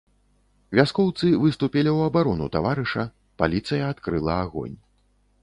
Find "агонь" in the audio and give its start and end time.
4.49-4.75